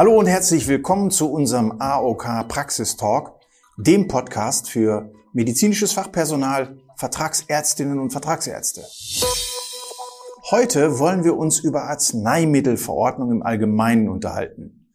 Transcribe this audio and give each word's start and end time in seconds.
Hallo 0.00 0.18
und 0.18 0.28
herzlich 0.28 0.66
willkommen 0.66 1.10
zu 1.10 1.30
unserem 1.30 1.78
AOK 1.78 2.48
Praxistalk, 2.48 3.34
dem 3.76 4.08
Podcast 4.08 4.70
für 4.70 5.12
medizinisches 5.34 5.92
Fachpersonal, 5.92 6.78
Vertragsärztinnen 6.96 7.98
und 7.98 8.10
Vertragsärzte. 8.10 8.82
Heute 10.50 10.98
wollen 10.98 11.22
wir 11.22 11.36
uns 11.36 11.58
über 11.60 11.84
Arzneimittelverordnung 11.84 13.30
im 13.30 13.42
Allgemeinen 13.42 14.08
unterhalten. 14.08 14.88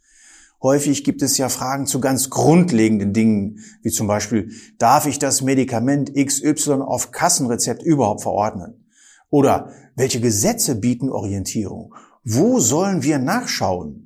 Häufig 0.64 1.04
gibt 1.04 1.22
es 1.22 1.38
ja 1.38 1.50
Fragen 1.50 1.86
zu 1.86 2.00
ganz 2.00 2.32
grundlegenden 2.32 3.14
Dingen, 3.14 3.60
wie 3.84 3.92
zum 3.92 4.08
Beispiel, 4.08 4.54
darf 4.80 5.06
ich 5.06 5.20
das 5.20 5.44
Medikament 5.44 6.16
XY 6.16 6.82
auf 6.82 7.12
Kassenrezept 7.12 7.84
überhaupt 7.84 8.24
verordnen? 8.24 8.88
Oder 9.30 9.70
welche 9.96 10.20
Gesetze 10.20 10.74
bieten 10.74 11.12
Orientierung? 11.12 11.94
Wo 12.24 12.60
sollen 12.60 13.04
wir 13.04 13.20
nachschauen? 13.20 14.05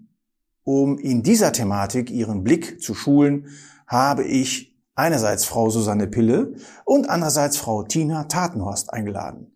Um 0.72 1.00
in 1.00 1.24
dieser 1.24 1.52
Thematik 1.52 2.12
Ihren 2.12 2.44
Blick 2.44 2.80
zu 2.80 2.94
schulen, 2.94 3.48
habe 3.88 4.24
ich 4.24 4.78
einerseits 4.94 5.44
Frau 5.44 5.72
Susanne 5.72 6.06
Pille 6.06 6.54
und 6.86 7.10
andererseits 7.10 7.58
Frau 7.58 7.82
Tina 7.82 8.26
Tatenhorst 8.26 8.94
eingeladen. 8.94 9.52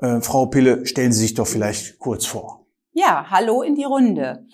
Äh, 0.00 0.20
Frau 0.22 0.46
Pille, 0.46 0.84
stellen 0.84 1.12
Sie 1.12 1.20
sich 1.20 1.34
doch 1.34 1.46
vielleicht 1.46 2.00
kurz 2.00 2.26
vor. 2.26 2.66
Ja, 2.90 3.26
hallo 3.30 3.62
in 3.62 3.76
die 3.76 3.84
Runde. 3.84 4.48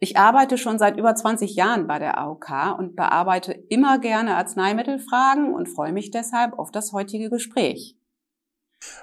Ich 0.00 0.16
arbeite 0.16 0.58
schon 0.58 0.80
seit 0.80 0.98
über 0.98 1.14
20 1.14 1.54
Jahren 1.54 1.86
bei 1.86 2.00
der 2.00 2.18
AOK 2.18 2.76
und 2.76 2.96
bearbeite 2.96 3.52
immer 3.52 4.00
gerne 4.00 4.34
Arzneimittelfragen 4.34 5.54
und 5.54 5.68
freue 5.68 5.92
mich 5.92 6.10
deshalb 6.10 6.58
auf 6.58 6.72
das 6.72 6.92
heutige 6.92 7.30
Gespräch. 7.30 7.96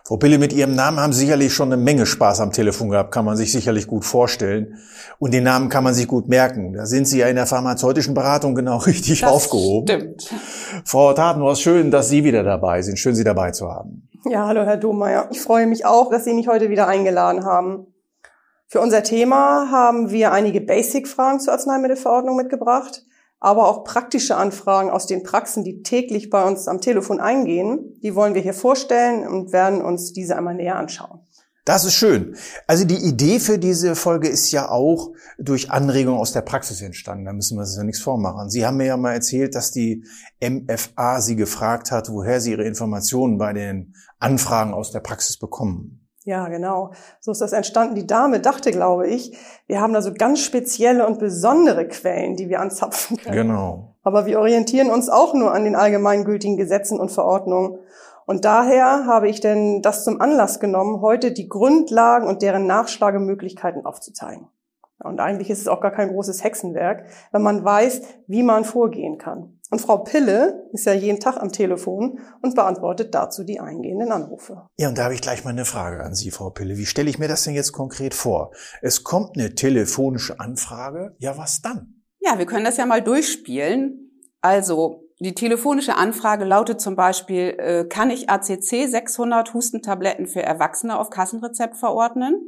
Frau 0.04 0.18
Pille, 0.18 0.40
mit 0.40 0.52
Ihrem 0.52 0.76
Namen 0.76 1.00
haben 1.00 1.14
Sie 1.14 1.20
sicherlich 1.20 1.54
schon 1.54 1.72
eine 1.72 1.82
Menge 1.82 2.06
Spaß 2.06 2.42
am 2.42 2.52
Telefon 2.52 2.90
gehabt, 2.90 3.12
kann 3.12 3.24
man 3.24 3.38
sich 3.38 3.52
sicherlich 3.52 3.88
gut 3.88 4.04
vorstellen. 4.04 4.78
Und 5.20 5.34
den 5.34 5.44
Namen 5.44 5.70
kann 5.70 5.84
man 5.84 5.94
sich 5.94 6.08
gut 6.08 6.28
merken. 6.28 6.74
Da 6.74 6.86
sind 6.86 7.08
Sie 7.08 7.20
ja 7.20 7.28
in 7.28 7.36
der 7.36 7.46
pharmazeutischen 7.46 8.14
Beratung 8.14 8.56
genau 8.56 8.78
richtig 8.86 9.22
das 9.22 9.32
aufgehoben. 9.32 9.88
Stimmt. 9.88 10.34
Frau 10.86 11.14
Tatenhorst, 11.14 11.62
schön, 11.62 11.92
dass 11.92 12.10
Sie 12.10 12.24
wieder 12.24 12.44
dabei 12.44 12.82
sind. 12.82 12.98
Schön, 12.98 13.16
Sie 13.16 13.24
dabei 13.24 13.52
zu 13.52 13.70
haben. 13.70 14.10
Ja, 14.30 14.48
hallo 14.48 14.64
Herr 14.64 14.78
Domeyer. 14.78 15.28
Ich 15.32 15.42
freue 15.42 15.68
mich 15.68 15.86
auch, 15.86 16.10
dass 16.10 16.26
Sie 16.26 16.34
mich 16.34 16.48
heute 16.48 16.70
wieder 16.70 16.88
eingeladen 16.88 17.46
haben. 17.46 17.88
Für 18.68 18.82
unser 18.82 19.04
Thema 19.04 19.70
haben 19.72 20.12
wir 20.12 20.32
einige 20.32 20.62
Basic-Fragen 20.62 21.40
zur 21.40 21.54
Arzneimittelverordnung 21.54 22.36
mitgebracht 22.36 23.04
aber 23.42 23.68
auch 23.68 23.84
praktische 23.84 24.38
Anfragen 24.38 24.92
aus 24.92 25.08
den 25.08 25.24
Praxen, 25.24 25.64
die 25.64 25.82
täglich 25.82 26.30
bei 26.30 26.48
uns 26.48 26.68
am 26.68 26.80
Telefon 26.80 27.20
eingehen, 27.20 28.00
die 28.02 28.16
wollen 28.16 28.36
wir 28.36 28.42
hier 28.42 28.54
vorstellen 28.54 29.28
und 29.28 29.52
werden 29.52 29.82
uns 29.82 30.14
diese 30.14 30.38
einmal 30.38 30.56
näher 30.56 30.78
anschauen. 30.78 31.20
Das 31.66 31.86
ist 31.86 31.94
schön. 31.94 32.36
Also 32.66 32.86
die 32.86 32.98
Idee 32.98 33.40
für 33.40 33.60
diese 33.60 33.96
Folge 33.96 34.28
ist 34.28 34.52
ja 34.52 34.70
auch 34.70 35.12
durch 35.38 35.70
Anregungen 35.70 36.20
aus 36.20 36.34
der 36.34 36.42
Praxis 36.42 36.82
entstanden. 36.82 37.26
Da 37.26 37.34
müssen 37.34 37.58
wir 37.58 37.62
uns 37.62 37.78
ja 37.78 37.84
nichts 37.84 38.02
vormachen. 38.02 38.50
Sie 38.50 38.66
haben 38.66 38.78
mir 38.78 38.88
ja 38.88 38.98
mal 38.98 39.14
erzählt, 39.14 39.54
dass 39.54 39.72
die 39.72 40.04
MFA 40.44 41.22
Sie 41.22 41.36
gefragt 41.36 41.92
hat, 41.92 42.10
woher 42.10 42.42
Sie 42.42 42.52
Ihre 42.52 42.64
Informationen 42.64 43.38
bei 43.38 43.54
den 43.54 43.94
Anfragen 44.20 44.74
aus 44.74 44.92
der 44.92 45.02
Praxis 45.02 45.38
bekommen. 45.38 46.01
Ja, 46.24 46.48
genau. 46.50 46.92
So 47.20 47.32
ist 47.32 47.42
das 47.42 47.52
entstanden. 47.52 47.96
Die 47.96 48.06
Dame 48.06 48.40
dachte, 48.40 48.72
glaube 48.72 49.08
ich, 49.08 49.36
wir 49.66 49.82
haben 49.82 49.94
da 49.94 50.02
so 50.02 50.14
ganz 50.14 50.40
spezielle 50.40 51.08
und 51.08 51.18
besondere 51.18 51.88
Quellen, 51.88 52.36
die 52.36 52.48
wir 52.48 52.60
anzapfen 52.60 53.18
können. 53.18 53.36
Genau. 53.36 53.96
Aber 54.04 54.26
wir 54.26 54.40
orientieren 54.40 54.92
uns 54.92 55.10
auch 55.10 55.34
nur 55.34 55.52
an 55.52 55.64
den 55.64 55.76
allgemeingültigen 55.76 56.58
Gesetzen 56.58 57.00
und 57.00 57.12
Verordnungen. 57.12 57.80
Und 58.28 58.46
daher 58.46 59.08
habe 59.08 59.30
ich 59.30 59.42
denn 59.42 59.82
das 59.82 60.04
zum 60.04 60.22
Anlass 60.22 60.60
genommen, 60.60 61.02
heute 61.02 61.32
die 61.32 61.50
Grundlagen 61.50 62.28
und 62.28 62.44
deren 62.44 62.68
Nachschlagemöglichkeiten 62.68 63.86
aufzuzeigen. 63.86 64.48
Und 65.04 65.20
eigentlich 65.20 65.50
ist 65.50 65.62
es 65.62 65.68
auch 65.68 65.82
gar 65.82 65.92
kein 65.92 66.10
großes 66.10 66.44
Hexenwerk, 66.44 67.06
wenn 67.32 67.42
man 67.42 67.64
weiß, 67.64 68.02
wie 68.28 68.44
man 68.44 68.64
vorgehen 68.64 69.18
kann. 69.18 69.60
Und 69.72 69.80
Frau 69.80 70.00
Pille 70.00 70.68
ist 70.74 70.86
ja 70.86 70.94
jeden 70.94 71.22
Tag 71.22 71.38
am 71.38 71.52
Telefon 71.52 72.20
und 72.42 72.56
beantwortet 72.56 73.16
dazu 73.16 73.46
die 73.46 73.62
eingehenden 73.62 74.12
Anrufe. 74.12 74.68
Ja, 74.78 74.90
und 74.90 74.98
da 74.98 75.06
habe 75.06 75.14
ich 75.14 75.22
gleich 75.22 75.46
mal 75.46 75.52
eine 75.52 75.64
Frage 75.64 76.04
an 76.04 76.14
Sie, 76.14 76.30
Frau 76.30 76.50
Pille. 76.50 76.78
Wie 76.78 76.86
stelle 76.86 77.10
ich 77.10 77.20
mir 77.20 77.30
das 77.30 77.46
denn 77.46 77.54
jetzt 77.54 77.72
konkret 77.72 78.14
vor? 78.14 78.52
Es 78.82 79.06
kommt 79.06 79.38
eine 79.38 79.56
telefonische 79.56 80.42
Anfrage. 80.42 81.16
Ja, 81.20 81.38
was 81.38 81.62
dann? 81.62 82.04
Ja, 82.20 82.38
wir 82.38 82.46
können 82.46 82.66
das 82.66 82.76
ja 82.78 82.86
mal 82.86 83.02
durchspielen. 83.02 84.12
Also, 84.42 85.08
die 85.22 85.36
telefonische 85.36 85.96
Anfrage 85.96 86.44
lautet 86.44 86.82
zum 86.82 86.98
Beispiel, 86.98 87.56
äh, 87.58 87.86
kann 87.86 88.10
ich 88.10 88.30
ACC 88.30 88.88
600 88.90 89.54
Hustentabletten 89.54 90.28
für 90.28 90.44
Erwachsene 90.44 91.00
auf 91.00 91.10
Kassenrezept 91.10 91.78
verordnen? 91.78 92.42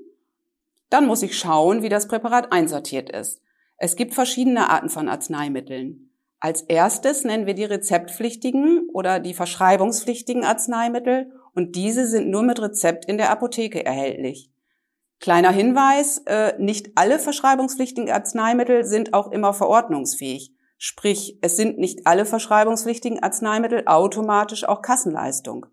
Dann 0.93 1.07
muss 1.07 1.23
ich 1.23 1.35
schauen, 1.35 1.81
wie 1.81 1.89
das 1.89 2.07
Präparat 2.07 2.53
einsortiert 2.53 3.09
ist. 3.09 3.41
Es 3.77 3.95
gibt 3.95 4.13
verschiedene 4.13 4.69
Arten 4.69 4.89
von 4.89 5.09
Arzneimitteln. 5.09 6.11
Als 6.39 6.61
erstes 6.61 7.23
nennen 7.23 7.47
wir 7.47 7.55
die 7.55 7.63
rezeptpflichtigen 7.63 8.89
oder 8.93 9.19
die 9.19 9.33
verschreibungspflichtigen 9.33 10.43
Arzneimittel 10.43 11.31
und 11.55 11.75
diese 11.75 12.05
sind 12.05 12.29
nur 12.29 12.43
mit 12.43 12.61
Rezept 12.61 13.05
in 13.05 13.17
der 13.17 13.31
Apotheke 13.31 13.83
erhältlich. 13.83 14.51
Kleiner 15.19 15.49
Hinweis, 15.49 16.19
äh, 16.27 16.53
nicht 16.59 16.91
alle 16.93 17.17
verschreibungspflichtigen 17.17 18.11
Arzneimittel 18.11 18.83
sind 18.83 19.15
auch 19.15 19.31
immer 19.31 19.55
verordnungsfähig. 19.55 20.53
Sprich, 20.77 21.39
es 21.41 21.57
sind 21.57 21.79
nicht 21.79 22.05
alle 22.05 22.25
verschreibungspflichtigen 22.25 23.23
Arzneimittel 23.23 23.87
automatisch 23.87 24.63
auch 24.63 24.83
Kassenleistung. 24.83 25.65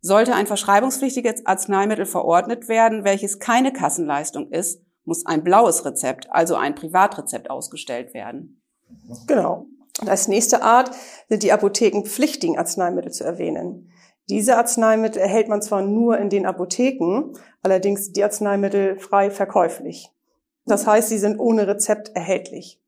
Sollte 0.00 0.34
ein 0.34 0.46
verschreibungspflichtiges 0.46 1.46
Arzneimittel 1.46 2.06
verordnet 2.06 2.68
werden, 2.68 3.04
welches 3.04 3.38
keine 3.38 3.72
Kassenleistung 3.72 4.50
ist, 4.50 4.82
muss 5.04 5.26
ein 5.26 5.44
blaues 5.44 5.84
Rezept, 5.84 6.28
also 6.30 6.56
ein 6.56 6.74
Privatrezept 6.74 7.50
ausgestellt 7.50 8.14
werden. 8.14 8.62
Genau. 9.26 9.66
Und 10.00 10.08
als 10.08 10.28
nächste 10.28 10.62
Art 10.62 10.90
sind 11.28 11.42
die 11.42 11.52
apothekenpflichtigen 11.52 12.58
Arzneimittel 12.58 13.12
zu 13.12 13.24
erwähnen. 13.24 13.90
Diese 14.28 14.56
Arzneimittel 14.56 15.20
erhält 15.20 15.48
man 15.48 15.60
zwar 15.60 15.82
nur 15.82 16.18
in 16.18 16.30
den 16.30 16.46
Apotheken, 16.46 17.32
allerdings 17.62 18.12
die 18.12 18.22
Arzneimittel 18.22 18.98
frei 18.98 19.30
verkäuflich. 19.30 20.10
Das 20.66 20.86
heißt, 20.86 21.08
sie 21.08 21.18
sind 21.18 21.38
ohne 21.38 21.66
Rezept 21.66 22.10
erhältlich. 22.14 22.80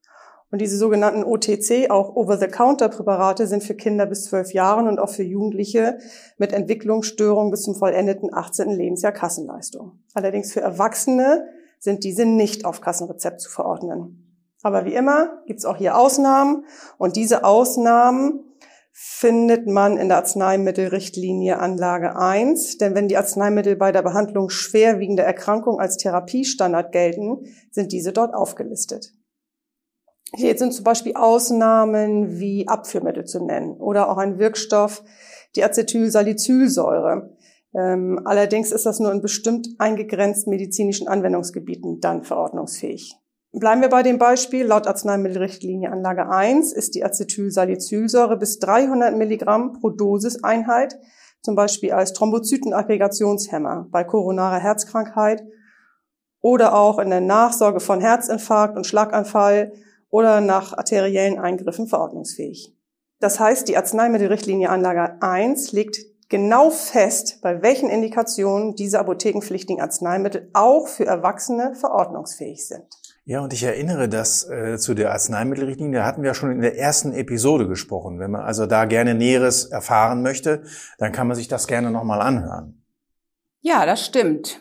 Und 0.52 0.60
diese 0.60 0.76
sogenannten 0.76 1.24
OTC, 1.24 1.90
auch 1.90 2.14
Over-the-Counter-Präparate, 2.14 3.46
sind 3.46 3.64
für 3.64 3.74
Kinder 3.74 4.04
bis 4.04 4.24
zwölf 4.24 4.52
Jahren 4.52 4.86
und 4.86 4.98
auch 4.98 5.08
für 5.08 5.22
Jugendliche 5.22 5.96
mit 6.36 6.52
Entwicklungsstörungen 6.52 7.50
bis 7.50 7.62
zum 7.62 7.74
vollendeten 7.74 8.28
18. 8.32 8.68
Lebensjahr 8.68 9.12
Kassenleistung. 9.12 10.00
Allerdings 10.12 10.52
für 10.52 10.60
Erwachsene 10.60 11.46
sind 11.78 12.04
diese 12.04 12.26
nicht 12.26 12.66
auf 12.66 12.82
Kassenrezept 12.82 13.40
zu 13.40 13.50
verordnen. 13.50 14.46
Aber 14.62 14.84
wie 14.84 14.92
immer 14.92 15.42
gibt's 15.46 15.64
auch 15.64 15.78
hier 15.78 15.96
Ausnahmen 15.96 16.66
und 16.98 17.16
diese 17.16 17.44
Ausnahmen 17.44 18.44
findet 18.92 19.66
man 19.66 19.96
in 19.96 20.08
der 20.08 20.18
Arzneimittelrichtlinie 20.18 21.60
Anlage 21.60 22.14
1. 22.14 22.76
Denn 22.76 22.94
wenn 22.94 23.08
die 23.08 23.16
Arzneimittel 23.16 23.74
bei 23.76 23.90
der 23.90 24.02
Behandlung 24.02 24.50
schwerwiegender 24.50 25.24
Erkrankung 25.24 25.80
als 25.80 25.96
Therapiestandard 25.96 26.92
gelten, 26.92 27.46
sind 27.70 27.90
diese 27.90 28.12
dort 28.12 28.34
aufgelistet. 28.34 29.14
Hier 30.34 30.56
sind 30.56 30.72
zum 30.72 30.84
Beispiel 30.84 31.14
Ausnahmen 31.14 32.38
wie 32.38 32.66
Abführmittel 32.66 33.24
zu 33.24 33.44
nennen 33.44 33.72
oder 33.72 34.10
auch 34.10 34.16
ein 34.16 34.38
Wirkstoff, 34.38 35.02
die 35.56 35.62
Acetylsalicylsäure. 35.62 37.36
Ähm, 37.74 38.20
allerdings 38.24 38.72
ist 38.72 38.86
das 38.86 38.98
nur 38.98 39.12
in 39.12 39.20
bestimmt 39.20 39.68
eingegrenzten 39.78 40.50
medizinischen 40.50 41.06
Anwendungsgebieten 41.06 42.00
dann 42.00 42.22
verordnungsfähig. 42.22 43.14
Bleiben 43.52 43.82
wir 43.82 43.90
bei 43.90 44.02
dem 44.02 44.16
Beispiel. 44.16 44.64
Laut 44.64 44.86
Arzneimittelrichtlinie 44.86 45.92
Anlage 45.92 46.30
1 46.30 46.72
ist 46.72 46.94
die 46.94 47.04
Acetylsalicylsäure 47.04 48.38
bis 48.38 48.58
300 48.58 49.14
Milligramm 49.14 49.74
pro 49.74 49.90
Dosiseinheit, 49.90 50.98
zum 51.42 51.54
Beispiel 51.54 51.92
als 51.92 52.14
Thrombozytenaggregationshemmer 52.14 53.88
bei 53.90 54.04
koronarer 54.04 54.58
Herzkrankheit 54.58 55.44
oder 56.40 56.74
auch 56.74 56.98
in 56.98 57.10
der 57.10 57.20
Nachsorge 57.20 57.80
von 57.80 58.00
Herzinfarkt 58.00 58.76
und 58.76 58.86
Schlaganfall 58.86 59.72
oder 60.12 60.40
nach 60.40 60.76
arteriellen 60.76 61.40
Eingriffen 61.40 61.88
verordnungsfähig. 61.88 62.76
Das 63.18 63.40
heißt, 63.40 63.66
die 63.66 63.76
Arzneimittelrichtlinie 63.76 64.68
Anlage 64.68 65.16
1 65.20 65.72
legt 65.72 65.98
genau 66.28 66.70
fest, 66.70 67.40
bei 67.40 67.62
welchen 67.62 67.88
Indikationen 67.88 68.76
diese 68.76 68.98
apothekenpflichtigen 69.00 69.80
Arzneimittel 69.80 70.50
auch 70.52 70.86
für 70.86 71.06
Erwachsene 71.06 71.74
verordnungsfähig 71.74 72.66
sind. 72.66 72.86
Ja, 73.24 73.40
und 73.40 73.52
ich 73.52 73.62
erinnere 73.62 74.08
das 74.08 74.48
äh, 74.48 74.78
zu 74.78 74.94
der 74.94 75.12
Arzneimittelrichtlinie, 75.12 76.00
da 76.00 76.04
hatten 76.04 76.22
wir 76.22 76.34
schon 76.34 76.50
in 76.50 76.60
der 76.60 76.76
ersten 76.76 77.12
Episode 77.12 77.68
gesprochen. 77.68 78.18
Wenn 78.18 78.32
man 78.32 78.42
also 78.42 78.66
da 78.66 78.84
gerne 78.84 79.14
Näheres 79.14 79.66
erfahren 79.66 80.22
möchte, 80.22 80.64
dann 80.98 81.12
kann 81.12 81.28
man 81.28 81.36
sich 81.36 81.48
das 81.48 81.66
gerne 81.66 81.90
nochmal 81.90 82.20
anhören. 82.20 82.82
Ja, 83.60 83.86
das 83.86 84.04
stimmt. 84.04 84.60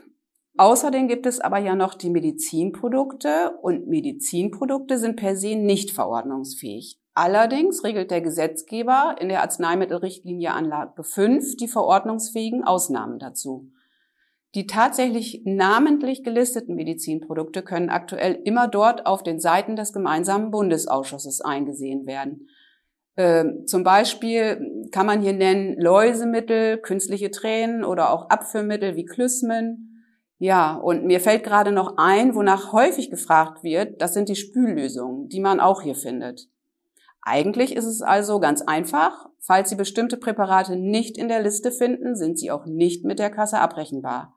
Außerdem 0.57 1.07
gibt 1.07 1.25
es 1.25 1.39
aber 1.39 1.59
ja 1.59 1.75
noch 1.75 1.93
die 1.93 2.09
Medizinprodukte 2.09 3.57
und 3.61 3.87
Medizinprodukte 3.87 4.97
sind 4.97 5.15
per 5.15 5.35
se 5.35 5.55
nicht 5.55 5.91
verordnungsfähig. 5.91 6.99
Allerdings 7.13 7.83
regelt 7.83 8.11
der 8.11 8.21
Gesetzgeber 8.21 9.15
in 9.19 9.29
der 9.29 9.41
Arzneimittelrichtlinie 9.41 10.53
Anlage 10.53 11.03
5 11.03 11.57
die 11.57 11.67
verordnungsfähigen 11.67 12.63
Ausnahmen 12.63 13.19
dazu. 13.19 13.71
Die 14.55 14.67
tatsächlich 14.67 15.43
namentlich 15.45 16.23
gelisteten 16.23 16.75
Medizinprodukte 16.75 17.63
können 17.63 17.89
aktuell 17.89 18.39
immer 18.43 18.67
dort 18.67 19.05
auf 19.05 19.23
den 19.23 19.39
Seiten 19.39 19.77
des 19.77 19.93
gemeinsamen 19.93 20.51
Bundesausschusses 20.51 21.39
eingesehen 21.39 22.05
werden. 22.05 22.49
Ähm, 23.17 23.65
zum 23.65 23.83
Beispiel 23.83 24.87
kann 24.91 25.05
man 25.05 25.21
hier 25.21 25.33
nennen 25.33 25.79
Läusemittel, 25.79 26.77
künstliche 26.77 27.31
Tränen 27.31 27.83
oder 27.85 28.11
auch 28.11 28.29
Abführmittel 28.29 28.95
wie 28.95 29.05
Klysmen. 29.05 29.90
Ja, 30.41 30.73
und 30.73 31.05
mir 31.05 31.21
fällt 31.21 31.43
gerade 31.43 31.71
noch 31.71 31.97
ein, 31.97 32.33
wonach 32.33 32.73
häufig 32.73 33.11
gefragt 33.11 33.61
wird, 33.61 34.01
das 34.01 34.15
sind 34.15 34.27
die 34.27 34.35
Spüllösungen, 34.35 35.29
die 35.29 35.39
man 35.39 35.59
auch 35.59 35.83
hier 35.83 35.93
findet. 35.93 36.49
Eigentlich 37.21 37.75
ist 37.75 37.85
es 37.85 38.01
also 38.01 38.39
ganz 38.39 38.63
einfach. 38.63 39.27
Falls 39.37 39.69
Sie 39.69 39.75
bestimmte 39.75 40.17
Präparate 40.17 40.77
nicht 40.77 41.15
in 41.15 41.27
der 41.27 41.43
Liste 41.43 41.71
finden, 41.71 42.15
sind 42.15 42.39
sie 42.39 42.49
auch 42.49 42.65
nicht 42.65 43.05
mit 43.05 43.19
der 43.19 43.29
Kasse 43.29 43.59
abrechenbar. 43.59 44.33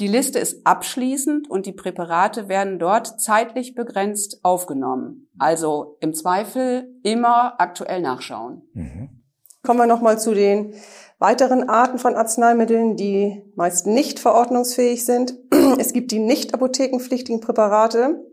Die 0.00 0.08
Liste 0.08 0.40
ist 0.40 0.66
abschließend 0.66 1.48
und 1.48 1.66
die 1.66 1.72
Präparate 1.72 2.48
werden 2.48 2.80
dort 2.80 3.20
zeitlich 3.20 3.76
begrenzt 3.76 4.40
aufgenommen. 4.42 5.30
Also 5.38 5.96
im 6.00 6.12
Zweifel 6.12 6.92
immer 7.04 7.60
aktuell 7.60 8.00
nachschauen. 8.00 8.62
Mhm. 8.72 9.22
Kommen 9.62 9.78
wir 9.78 9.86
nochmal 9.86 10.18
zu 10.18 10.34
den 10.34 10.74
weiteren 11.18 11.68
Arten 11.68 11.98
von 11.98 12.14
Arzneimitteln, 12.14 12.96
die 12.96 13.42
meist 13.54 13.86
nicht 13.86 14.18
verordnungsfähig 14.18 15.04
sind. 15.04 15.36
Es 15.78 15.92
gibt 15.92 16.12
die 16.12 16.18
nicht 16.18 16.54
apothekenpflichtigen 16.54 17.40
Präparate. 17.40 18.24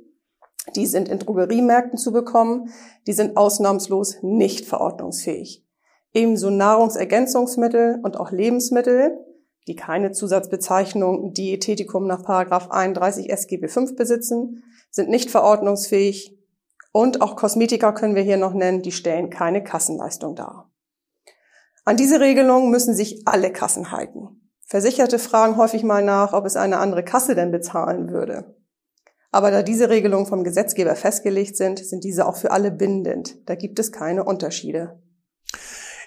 Die 0.75 0.85
sind 0.85 1.09
in 1.09 1.19
Drogeriemärkten 1.19 1.97
zu 1.97 2.11
bekommen. 2.11 2.69
Die 3.07 3.13
sind 3.13 3.37
ausnahmslos 3.37 4.17
nicht 4.21 4.65
verordnungsfähig. 4.65 5.65
Ebenso 6.13 6.49
Nahrungsergänzungsmittel 6.49 7.99
und 8.03 8.17
auch 8.17 8.31
Lebensmittel 8.31 9.17
die 9.67 9.75
keine 9.75 10.11
Zusatzbezeichnung 10.11 11.33
Diätetikum 11.33 12.07
nach 12.07 12.25
31 12.25 13.29
SGB 13.29 13.67
V 13.67 13.85
besitzen, 13.95 14.63
sind 14.89 15.09
nicht 15.09 15.29
verordnungsfähig 15.29 16.37
und 16.91 17.21
auch 17.21 17.35
Kosmetika 17.35 17.91
können 17.93 18.15
wir 18.15 18.23
hier 18.23 18.37
noch 18.37 18.53
nennen, 18.53 18.81
die 18.81 18.91
stellen 18.91 19.29
keine 19.29 19.63
Kassenleistung 19.63 20.35
dar. 20.35 20.70
An 21.83 21.97
diese 21.97 22.19
Regelung 22.19 22.69
müssen 22.69 22.95
sich 22.95 23.23
alle 23.25 23.51
Kassen 23.51 23.91
halten. 23.91 24.51
Versicherte 24.67 25.19
fragen 25.19 25.57
häufig 25.57 25.83
mal 25.83 26.03
nach, 26.03 26.33
ob 26.33 26.45
es 26.45 26.55
eine 26.55 26.77
andere 26.77 27.03
Kasse 27.03 27.33
denn 27.33 27.51
bezahlen 27.51 28.11
würde. 28.11 28.55
Aber 29.31 29.49
da 29.49 29.63
diese 29.63 29.89
Regelungen 29.89 30.27
vom 30.27 30.43
Gesetzgeber 30.43 30.95
festgelegt 30.95 31.57
sind, 31.57 31.79
sind 31.79 32.03
diese 32.03 32.27
auch 32.27 32.35
für 32.35 32.51
alle 32.51 32.69
bindend. 32.69 33.37
Da 33.49 33.55
gibt 33.55 33.79
es 33.79 33.91
keine 33.91 34.23
Unterschiede. 34.25 35.01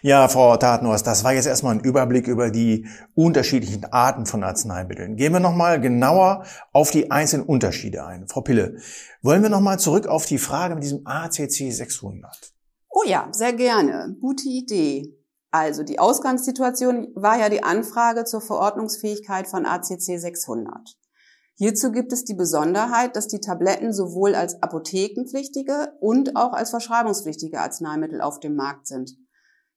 Ja, 0.03 0.29
Frau 0.29 0.55
Tatnorst, 0.59 1.07
das 1.07 1.25
war 1.25 1.33
jetzt 1.33 1.47
erstmal 1.47 1.75
ein 1.75 1.81
Überblick 1.81 2.29
über 2.29 2.51
die 2.51 2.87
unterschiedlichen 3.15 3.87
Arten 3.87 4.27
von 4.27 4.45
Arzneimitteln. 4.45 5.17
Gehen 5.17 5.33
wir 5.33 5.41
nochmal 5.41 5.81
genauer 5.81 6.45
auf 6.73 6.91
die 6.91 7.11
einzelnen 7.11 7.47
Unterschiede 7.47 8.05
ein. 8.05 8.29
Frau 8.29 8.43
Pille, 8.43 8.77
wollen 9.23 9.43
wir 9.43 9.49
nochmal 9.49 9.79
zurück 9.79 10.07
auf 10.07 10.27
die 10.27 10.37
Frage 10.37 10.75
mit 10.75 10.85
diesem 10.85 11.07
ACC 11.07 11.73
600? 11.73 12.53
Oh 12.91 13.03
ja, 13.07 13.29
sehr 13.33 13.55
gerne. 13.55 14.15
Gute 14.21 14.47
Idee. 14.47 15.24
Also 15.55 15.85
die 15.85 16.01
Ausgangssituation 16.01 17.13
war 17.15 17.39
ja 17.39 17.49
die 17.49 17.63
Anfrage 17.63 18.25
zur 18.25 18.41
Verordnungsfähigkeit 18.41 19.47
von 19.47 19.67
ACC 19.67 20.19
600. 20.19 20.99
Hierzu 21.55 21.93
gibt 21.93 22.13
es 22.13 22.25
die 22.25 22.35
Besonderheit, 22.35 23.15
dass 23.15 23.29
die 23.29 23.39
Tabletten 23.39 23.93
sowohl 23.93 24.35
als 24.35 24.61
apothekenpflichtige 24.61 25.93
und 26.01 26.35
auch 26.35 26.55
als 26.55 26.71
verschreibungspflichtige 26.71 27.61
Arzneimittel 27.61 28.21
auf 28.21 28.41
dem 28.41 28.57
Markt 28.57 28.89
sind. 28.89 29.13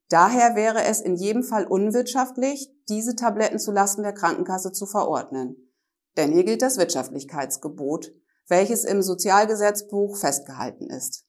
Daher 0.09 0.55
wäre 0.55 0.83
es 0.83 0.99
in 0.99 1.15
jedem 1.15 1.43
Fall 1.43 1.67
unwirtschaftlich, 1.67 2.73
diese 2.89 3.15
Tabletten 3.15 3.59
zulasten 3.59 4.01
der 4.01 4.13
Krankenkasse 4.13 4.71
zu 4.71 4.87
verordnen. 4.87 5.71
Denn 6.17 6.31
hier 6.31 6.43
gilt 6.43 6.63
das 6.63 6.79
Wirtschaftlichkeitsgebot, 6.79 8.13
welches 8.47 8.83
im 8.83 9.03
Sozialgesetzbuch 9.03 10.17
festgehalten 10.17 10.89
ist. 10.89 11.26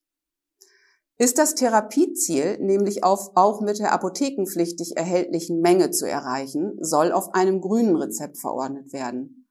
Ist 1.21 1.39
das 1.39 1.57
Therapieziel, 1.57 2.59
nämlich 2.61 3.03
auf 3.03 3.33
auch 3.35 3.61
mit 3.61 3.81
der 3.81 3.93
apothekenpflichtig 3.93 4.97
erhältlichen 4.97 5.61
Menge 5.61 5.91
zu 5.91 6.09
erreichen, 6.09 6.77
soll 6.81 7.11
auf 7.11 7.35
einem 7.35 7.61
grünen 7.61 7.97
Rezept 7.97 8.39
verordnet 8.39 8.93
werden. 8.93 9.49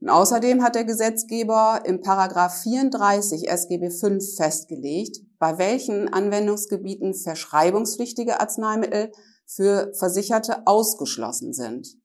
Und 0.00 0.08
außerdem 0.08 0.62
hat 0.62 0.76
der 0.76 0.84
Gesetzgeber 0.84 1.82
im 1.84 2.00
Paragraph 2.00 2.62
34 2.62 3.50
SGB 3.50 3.90
V 3.90 4.18
festgelegt, 4.34 5.18
bei 5.38 5.58
welchen 5.58 6.10
Anwendungsgebieten 6.10 7.12
verschreibungspflichtige 7.12 8.40
Arzneimittel 8.40 9.12
für 9.44 9.92
Versicherte 9.98 10.66
ausgeschlossen 10.66 11.52
sind. 11.52 11.98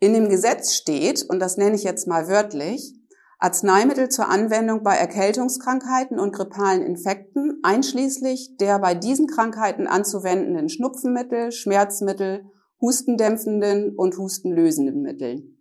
In 0.00 0.12
dem 0.12 0.28
Gesetz 0.28 0.74
steht, 0.74 1.24
und 1.30 1.40
das 1.40 1.56
nenne 1.56 1.76
ich 1.76 1.82
jetzt 1.82 2.06
mal 2.06 2.28
wörtlich, 2.28 2.94
Arzneimittel 3.38 4.08
zur 4.08 4.28
Anwendung 4.28 4.82
bei 4.82 4.96
Erkältungskrankheiten 4.96 6.18
und 6.18 6.32
grippalen 6.32 6.82
Infekten, 6.82 7.60
einschließlich 7.62 8.56
der 8.58 8.80
bei 8.80 8.94
diesen 8.94 9.28
Krankheiten 9.28 9.86
anzuwendenden 9.86 10.68
Schnupfenmittel, 10.68 11.52
Schmerzmittel, 11.52 12.50
hustendämpfenden 12.80 13.94
und 13.96 14.18
hustenlösenden 14.18 15.02
Mittel. 15.02 15.54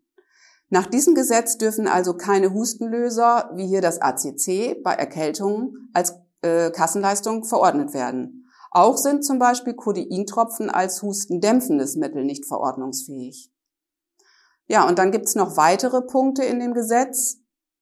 Nach 0.69 0.88
diesem 0.88 1.15
Gesetz 1.15 1.57
dürfen 1.57 1.88
also 1.88 2.15
keine 2.15 2.51
Hustenlöser, 2.51 3.51
wie 3.56 3.68
hier 3.68 3.81
das 3.81 4.01
ACC, 4.01 4.83
bei 4.83 4.94
Erkältungen 4.94 5.89
als 5.94 6.13
äh, 6.41 6.71
Kassenleistung 6.71 7.45
verordnet 7.45 7.94
werden. 7.94 8.50
Auch 8.71 8.97
sind 8.97 9.23
zum 9.23 9.39
Beispiel 9.39 9.75
Codeintropfen 9.75 10.69
als 10.69 11.01
hustendämpfendes 11.01 11.95
Mittel 11.95 12.25
nicht 12.25 12.45
verordnungsfähig. 12.45 13.51
Ja, 14.68 14.88
und 14.88 15.00
dann 15.00 15.12
gibt's 15.12 15.35
noch 15.35 15.56
weitere 15.56 16.01
Punkte 16.01 16.44
in 16.44 16.59
dem 16.59 16.73
Gesetz. 16.73 17.38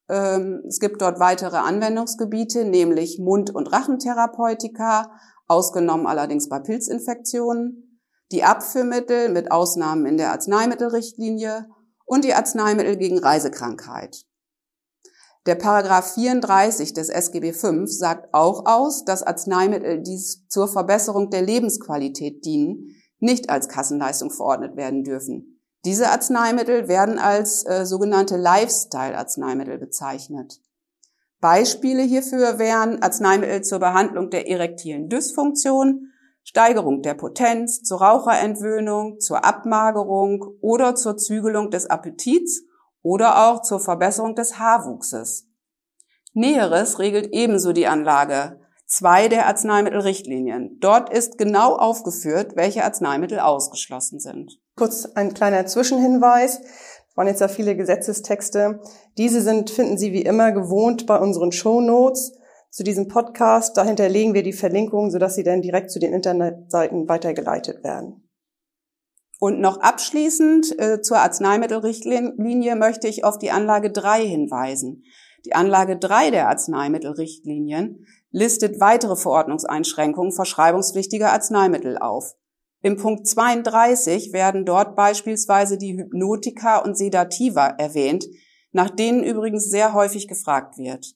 Ähm, 0.09 0.63
es 0.67 0.79
gibt 0.79 1.01
dort 1.01 1.19
weitere 1.19 1.57
Anwendungsgebiete, 1.57 2.65
nämlich 2.65 3.19
Mund- 3.19 3.53
und 3.53 3.71
Rachentherapeutika, 3.71 5.11
ausgenommen 5.47 6.07
allerdings 6.07 6.49
bei 6.49 6.59
Pilzinfektionen, 6.59 8.01
die 8.31 8.43
Abführmittel 8.43 9.29
mit 9.29 9.51
Ausnahmen 9.51 10.05
in 10.05 10.17
der 10.17 10.31
Arzneimittelrichtlinie 10.31 11.67
und 12.05 12.23
die 12.25 12.33
Arzneimittel 12.33 12.97
gegen 12.97 13.19
Reisekrankheit. 13.19 14.25
Der 15.45 15.55
Paragraph 15.55 16.15
34 16.15 16.93
des 16.93 17.09
SGB 17.09 17.53
V 17.53 17.85
sagt 17.85 18.33
auch 18.33 18.65
aus, 18.65 19.05
dass 19.05 19.21
Arzneimittel, 19.21 20.01
die 20.01 20.19
zur 20.49 20.67
Verbesserung 20.67 21.29
der 21.29 21.43
Lebensqualität 21.43 22.43
dienen, 22.45 22.95
nicht 23.19 23.49
als 23.51 23.69
Kassenleistung 23.69 24.31
verordnet 24.31 24.75
werden 24.75 25.03
dürfen. 25.03 25.54
Diese 25.85 26.09
Arzneimittel 26.09 26.87
werden 26.87 27.19
als 27.19 27.63
äh, 27.63 27.85
sogenannte 27.85 28.37
Lifestyle-Arzneimittel 28.37 29.77
bezeichnet. 29.77 30.59
Beispiele 31.39 32.01
hierfür 32.01 32.57
wären 32.57 33.03
Arzneimittel 33.03 33.61
zur 33.61 33.77
Behandlung 33.77 34.31
der 34.31 34.49
erektilen 34.49 35.09
Dysfunktion, 35.09 36.11
Steigerung 36.43 37.03
der 37.03 37.13
Potenz, 37.13 37.83
zur 37.83 38.01
Raucherentwöhnung, 38.01 39.19
zur 39.19 39.45
Abmagerung 39.45 40.57
oder 40.59 40.95
zur 40.95 41.17
Zügelung 41.17 41.69
des 41.69 41.87
Appetits 41.87 42.63
oder 43.03 43.47
auch 43.47 43.61
zur 43.61 43.79
Verbesserung 43.79 44.33
des 44.33 44.57
Haarwuchses. 44.57 45.47
Näheres 46.33 46.97
regelt 46.97 47.31
ebenso 47.31 47.73
die 47.73 47.85
Anlage 47.85 48.59
2 48.87 49.27
der 49.27 49.45
Arzneimittelrichtlinien. 49.45 50.79
Dort 50.79 51.11
ist 51.11 51.37
genau 51.37 51.75
aufgeführt, 51.75 52.55
welche 52.55 52.83
Arzneimittel 52.83 53.39
ausgeschlossen 53.39 54.19
sind. 54.19 54.59
Kurz 54.77 55.05
ein 55.15 55.33
kleiner 55.33 55.65
Zwischenhinweis. 55.65 56.59
Das 56.61 57.17
waren 57.17 57.27
jetzt 57.27 57.41
ja 57.41 57.47
viele 57.47 57.77
Gesetzestexte. 57.77 58.81
Diese 59.17 59.41
sind, 59.41 59.69
finden 59.69 59.97
Sie 59.97 60.11
wie 60.11 60.23
immer 60.23 60.51
gewohnt 60.51 61.05
bei 61.05 61.17
unseren 61.17 61.53
Show 61.53 61.79
Notes 61.79 62.33
zu 62.71 62.83
diesem 62.83 63.07
Podcast. 63.07 63.77
Dahinter 63.77 64.09
legen 64.09 64.33
wir 64.33 64.43
die 64.43 64.51
Verlinkungen, 64.51 65.11
sodass 65.11 65.35
sie 65.35 65.43
dann 65.43 65.61
direkt 65.61 65.91
zu 65.91 65.99
den 65.99 66.11
Internetseiten 66.11 67.07
weitergeleitet 67.07 67.85
werden. 67.85 68.29
Und 69.39 69.61
noch 69.61 69.79
abschließend 69.79 70.77
äh, 70.79 71.01
zur 71.01 71.19
Arzneimittelrichtlinie 71.19 72.75
möchte 72.75 73.07
ich 73.07 73.23
auf 73.23 73.37
die 73.37 73.51
Anlage 73.51 73.91
3 73.91 74.25
hinweisen. 74.25 75.03
Die 75.45 75.53
Anlage 75.53 75.97
3 75.97 76.31
der 76.31 76.49
Arzneimittelrichtlinien 76.49 78.05
listet 78.31 78.81
weitere 78.81 79.15
Verordnungseinschränkungen 79.15 80.33
verschreibungspflichtiger 80.33 81.31
Arzneimittel 81.31 81.97
auf. 81.97 82.35
Im 82.85 82.97
Punkt 82.97 83.27
32 83.27 84.31
werden 84.31 84.63
dort 84.63 84.95
beispielsweise 84.95 85.77
die 85.77 85.97
Hypnotika 85.97 86.77
und 86.77 86.95
Sedativa 86.95 87.67
erwähnt, 87.67 88.25
nach 88.71 88.89
denen 88.89 89.23
übrigens 89.23 89.69
sehr 89.69 89.93
häufig 89.93 90.27
gefragt 90.27 90.77
wird 90.77 91.15